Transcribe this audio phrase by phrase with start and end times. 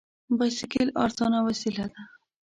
[0.37, 2.01] بایسکل ارزانه وسیله ده.